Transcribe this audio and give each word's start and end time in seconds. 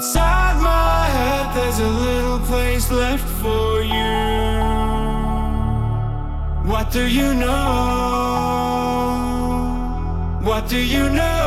Inside 0.00 0.56
my 0.62 1.04
head, 1.18 1.54
there's 1.54 1.78
a 1.78 1.86
little 1.86 2.38
place 2.38 2.90
left 2.90 3.28
for 3.42 3.82
you. 3.82 4.16
What 6.64 6.90
do 6.90 7.06
you 7.06 7.34
know? 7.34 7.50
What 10.42 10.70
do 10.70 10.78
you 10.78 11.10
know? 11.10 11.39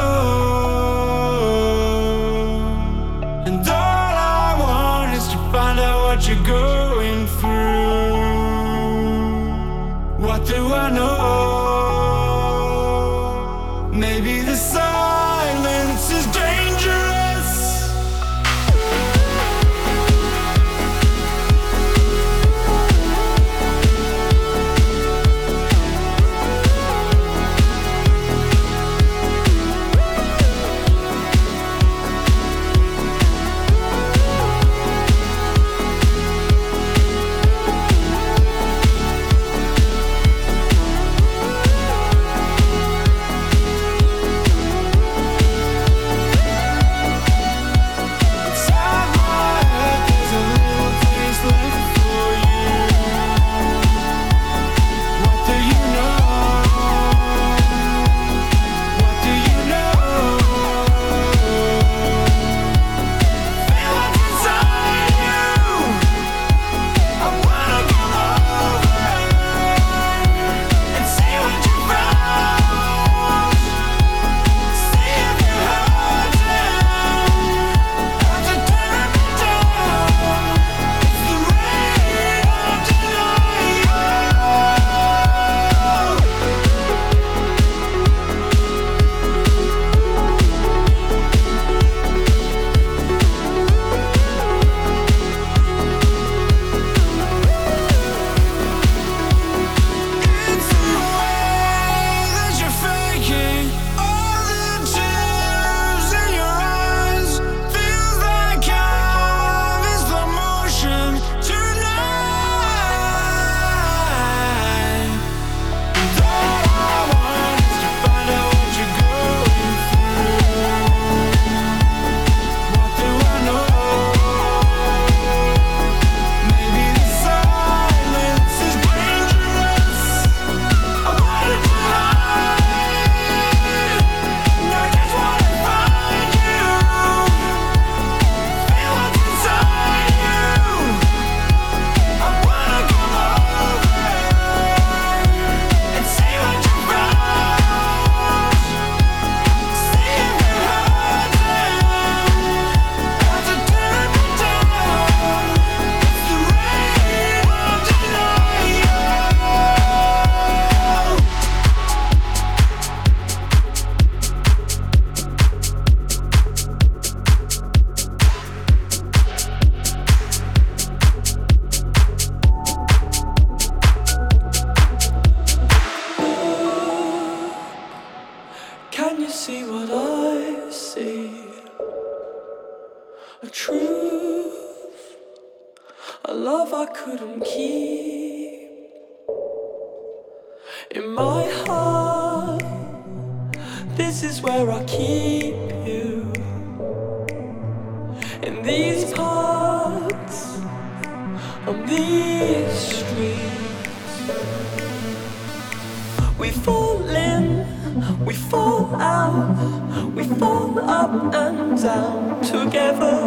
fall 208.64 208.96
out, 208.96 210.16
we 210.16 210.24
fall 210.24 210.80
up 210.80 211.34
and 211.34 211.82
down 211.82 212.42
together. 212.42 213.18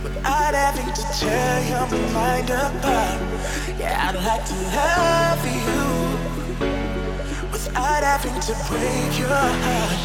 Without 0.02 0.54
having 0.54 0.92
to 0.92 1.02
cheer 1.18 1.56
your 1.70 1.86
mind 2.12 2.50
up. 2.50 2.72
Yeah, 3.78 4.08
I'd 4.08 4.16
like 4.16 4.44
to 4.44 4.54
help 4.76 5.42
you. 5.44 5.84
Without 7.52 8.02
having 8.02 8.38
to 8.40 8.52
break 8.68 9.18
your 9.18 9.28
heart. 9.28 9.98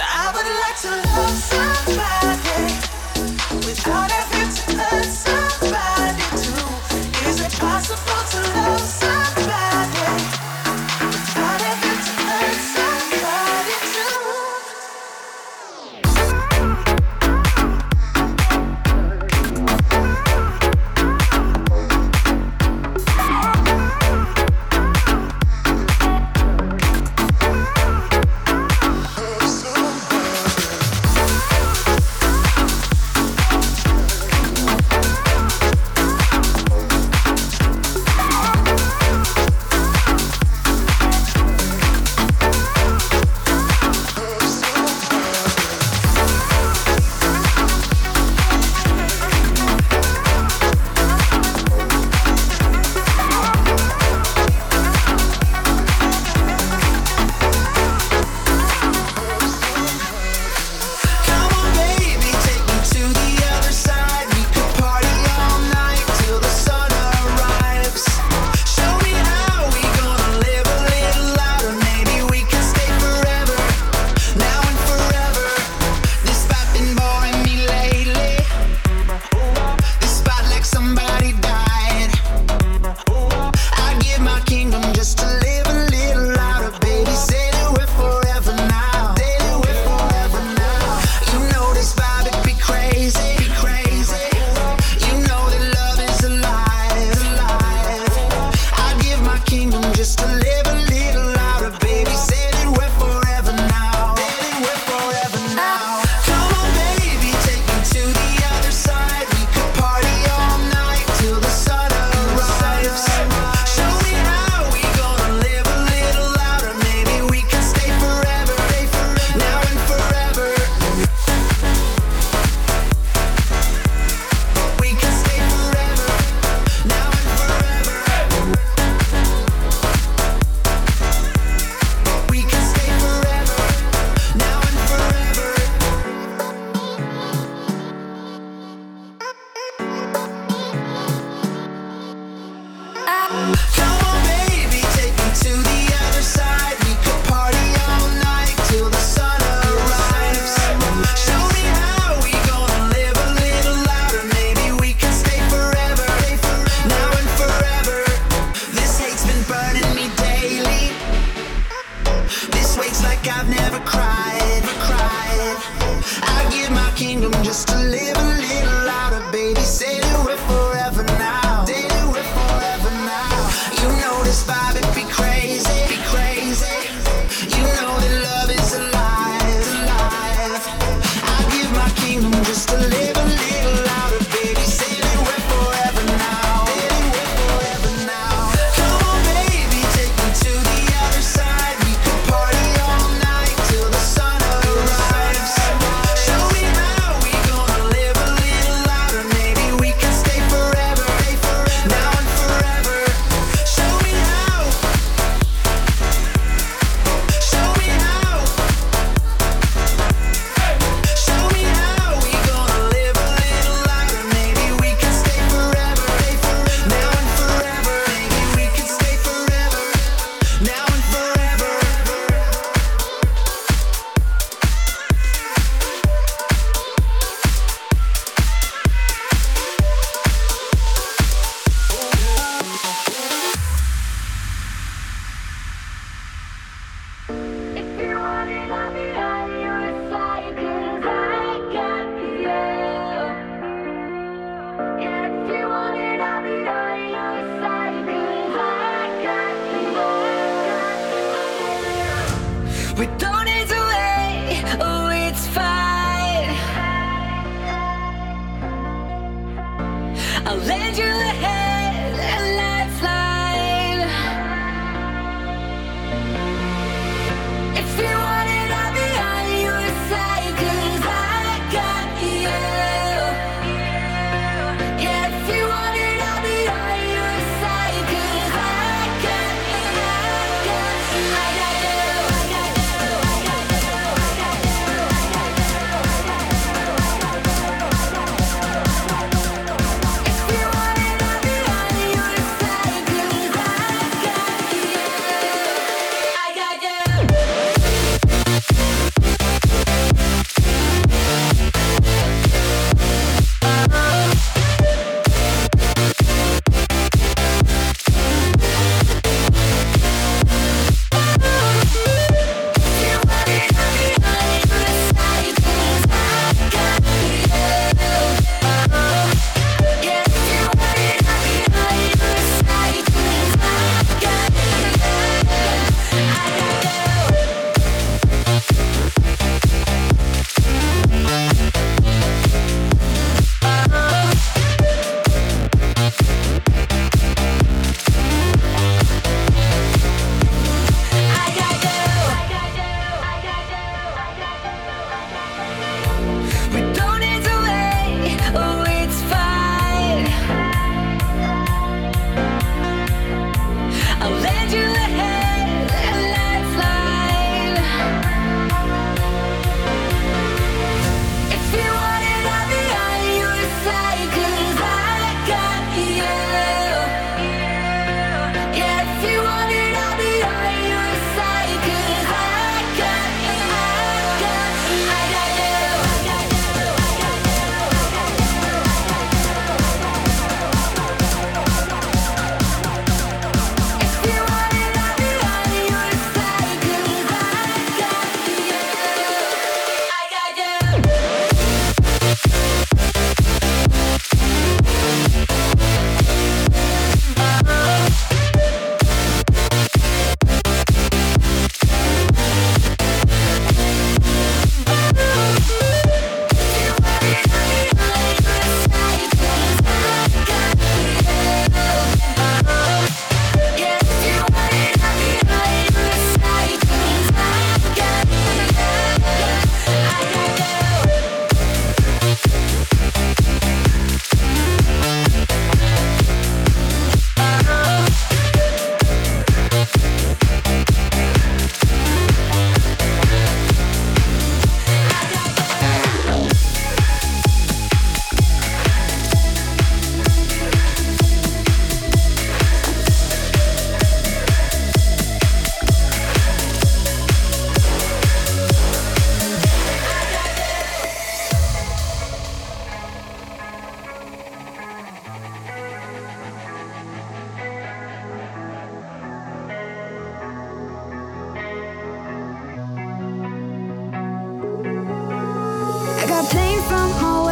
I 0.00 0.30
would 0.34 0.50
like 0.62 0.78
to 0.84 0.90
love 1.14 1.38
somebody. 1.50 2.64
Without 3.66 4.10
having 4.10 4.50
to 4.58 4.62
hurt 4.78 5.10
somebody 5.26 6.26
too, 6.42 6.66
is 7.28 7.36
it 7.40 7.52
possible 7.58 8.22
to 8.32 8.58
I 8.60 9.34
got 9.34 9.37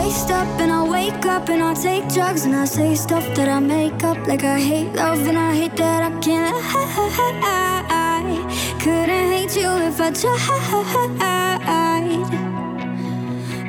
up 0.07 0.61
and 0.61 0.71
I 0.71 0.89
wake 0.89 1.27
up 1.27 1.49
and 1.49 1.61
I 1.63 1.75
take 1.75 2.09
drugs 2.09 2.45
and 2.45 2.55
I 2.55 2.65
say 2.65 2.95
stuff 2.95 3.27
that 3.35 3.49
I 3.49 3.59
make 3.59 4.05
up 4.05 4.17
like 4.29 4.45
I 4.45 4.61
hate 4.61 4.93
love 4.95 5.27
and 5.27 5.37
I 5.37 5.53
hate 5.53 5.77
that 5.77 6.03
I 6.05 6.11
can't. 6.21 6.55
I 6.55 8.23
couldn't 8.79 9.31
hate 9.35 9.57
you 9.57 9.69
if 9.89 10.01
I 10.01 10.13
tried. 10.13 10.37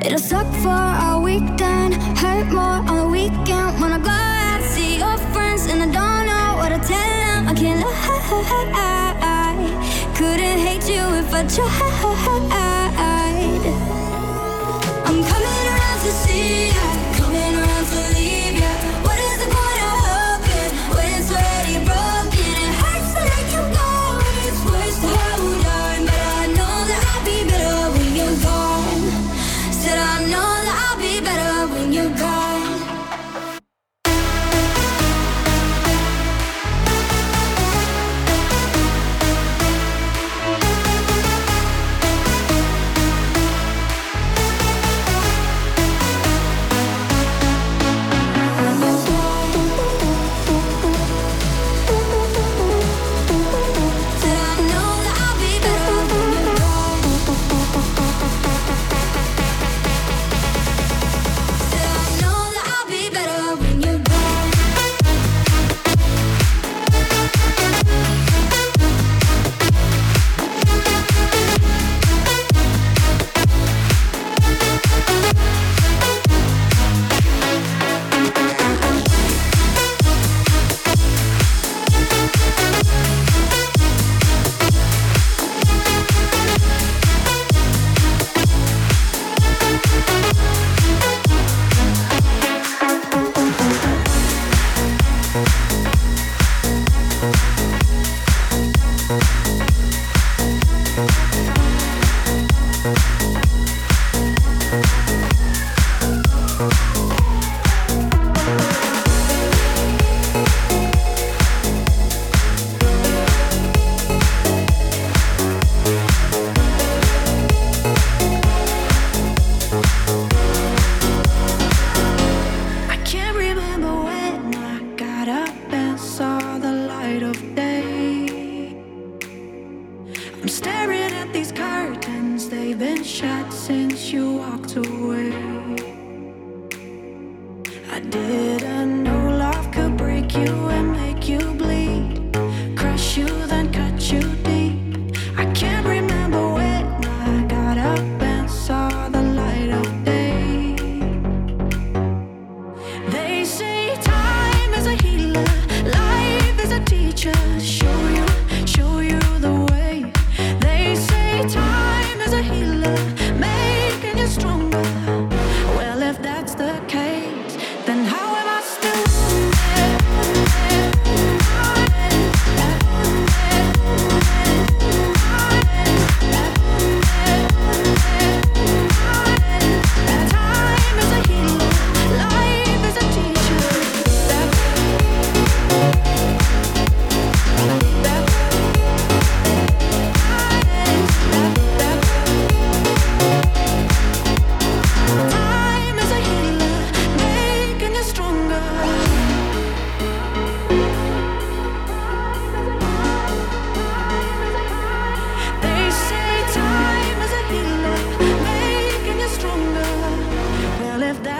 It'll 0.04 0.18
suck 0.18 0.46
for 0.62 0.84
a 1.10 1.20
week 1.20 1.42
then 1.56 1.92
hurt 2.22 2.46
more 2.52 2.82
on 2.88 2.96
the 3.02 3.08
weekend 3.08 3.80
when 3.80 3.92
I 3.92 3.98
go 3.98 4.10
out 4.10 4.62
see 4.62 4.98
your 4.98 5.18
friends 5.32 5.66
and 5.66 5.82
I 5.82 5.86
don't 5.98 6.26
know 6.30 6.56
what 6.58 6.68
to 6.68 6.78
tell 6.86 7.14
them. 7.24 7.48
I 7.48 7.54
can't 7.54 7.80
lie. 7.80 8.08
Couldn't 10.14 10.58
hate 10.66 10.88
you 10.88 11.04
if 11.20 11.34
I 11.34 11.42
tried 11.46 13.17
to 16.08 16.14
see 16.14 16.68
you. 16.68 16.87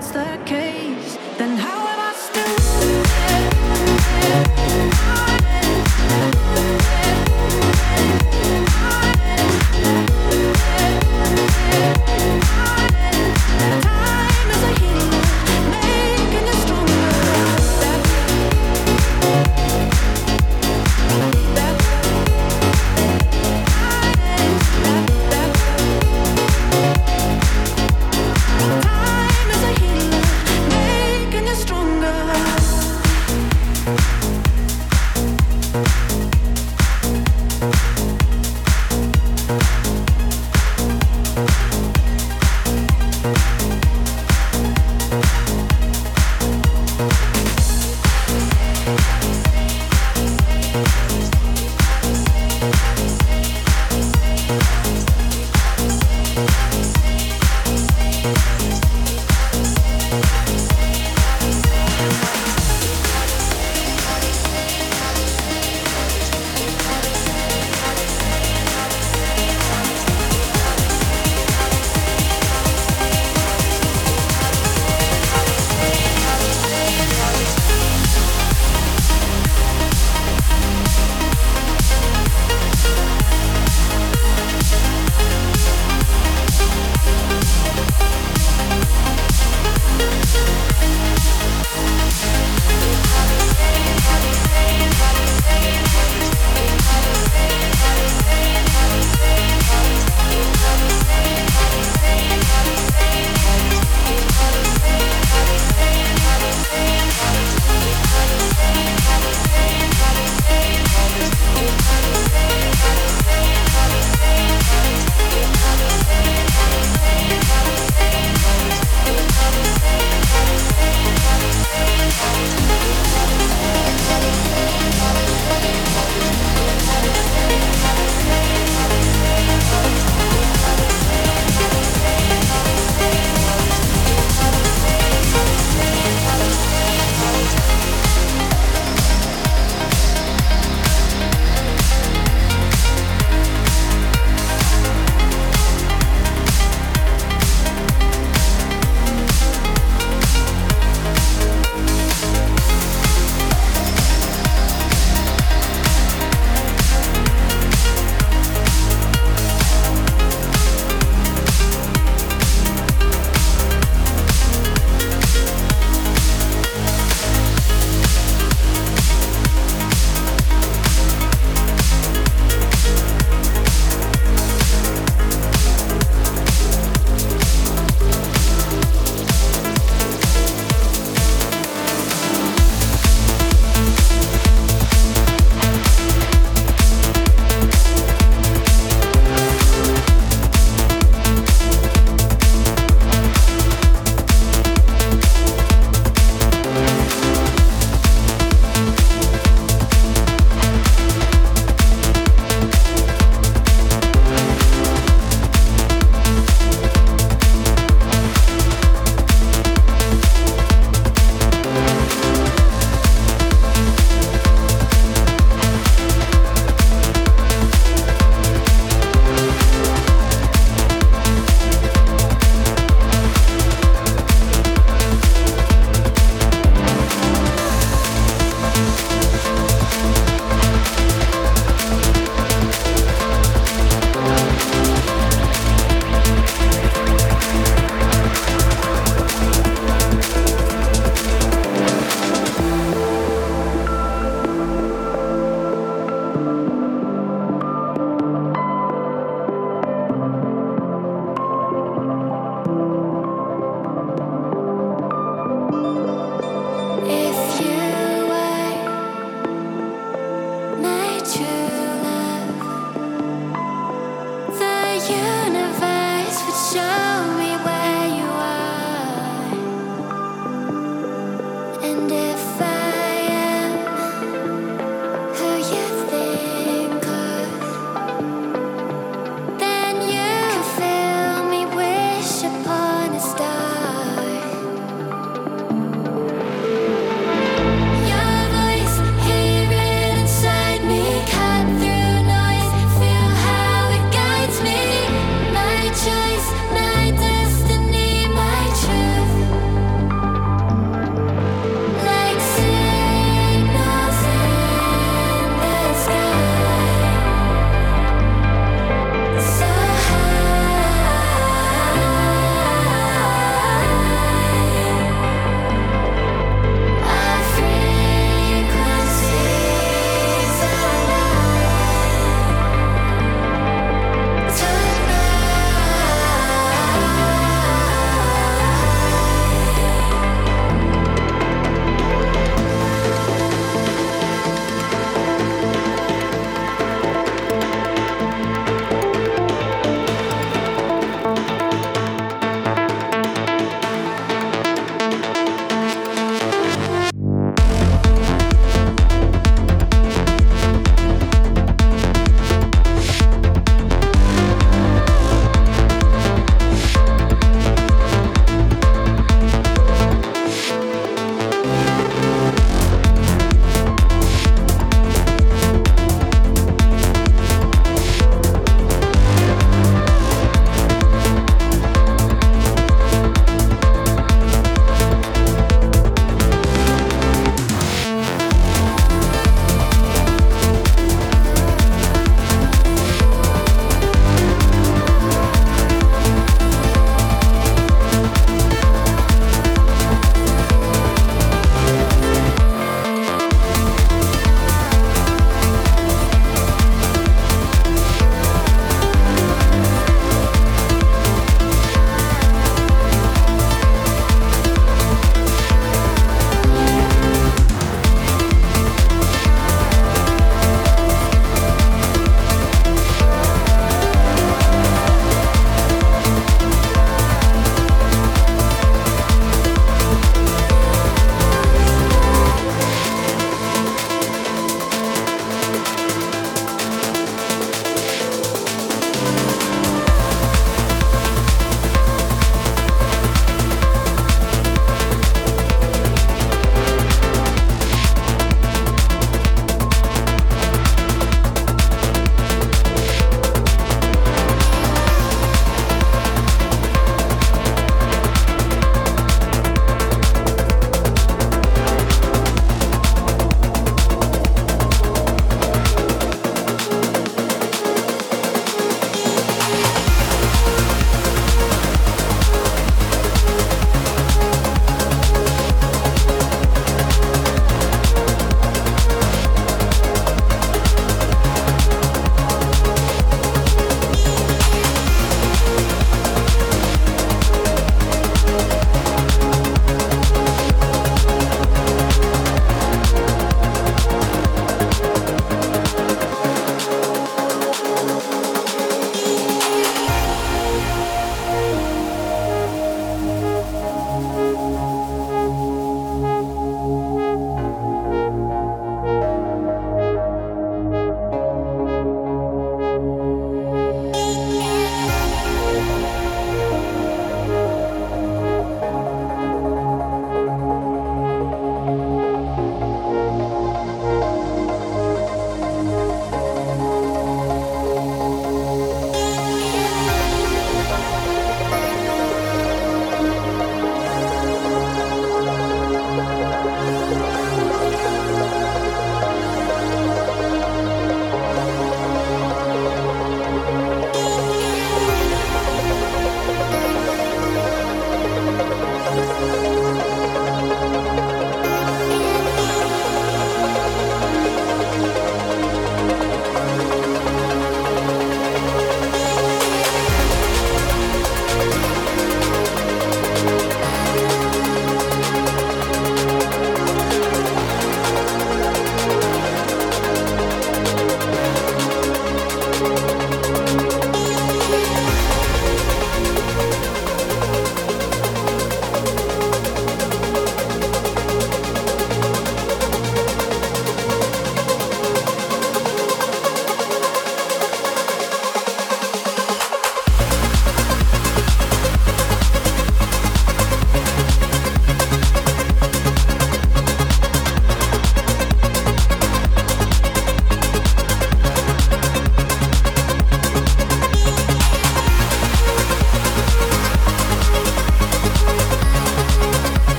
that's 0.00 0.12
the 0.12 0.44
case. 0.46 0.69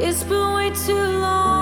It's 0.00 0.22
been 0.22 0.54
way 0.54 0.70
too 0.70 0.94
long. 0.94 1.57